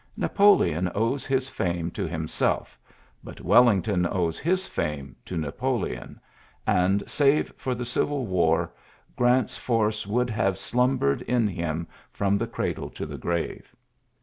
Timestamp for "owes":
0.95-1.27, 4.07-4.39